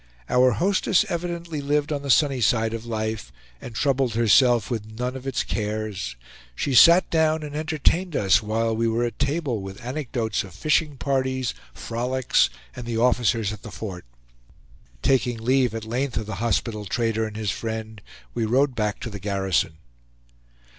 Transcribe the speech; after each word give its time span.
Our 0.27 0.53
hostess 0.53 1.05
evidently 1.09 1.61
lived 1.61 1.91
on 1.91 2.01
the 2.01 2.09
sunny 2.09 2.41
side 2.41 2.73
of 2.73 2.87
life, 2.87 3.31
and 3.61 3.75
troubled 3.75 4.15
herself 4.15 4.71
with 4.71 4.97
none 4.97 5.15
of 5.15 5.27
its 5.27 5.43
cares. 5.43 6.15
She 6.55 6.73
sat 6.73 7.07
down 7.11 7.43
and 7.43 7.55
entertained 7.55 8.15
us 8.15 8.41
while 8.41 8.75
we 8.75 8.87
were 8.87 9.03
at 9.05 9.19
table 9.19 9.61
with 9.61 9.79
anecdotes 9.85 10.43
of 10.43 10.55
fishing 10.55 10.97
parties, 10.97 11.53
frolics, 11.75 12.49
and 12.75 12.87
the 12.87 12.97
officers 12.97 13.53
at 13.53 13.61
the 13.61 13.69
fort. 13.69 14.05
Taking 15.03 15.37
leave 15.37 15.75
at 15.75 15.85
length 15.85 16.17
of 16.17 16.25
the 16.25 16.35
hospitable 16.41 16.85
trader 16.85 17.27
and 17.27 17.37
his 17.37 17.51
friend, 17.51 18.01
we 18.33 18.43
rode 18.45 18.73
back 18.73 18.99
to 19.01 19.11
the 19.11 19.19
garrison. 19.19 19.77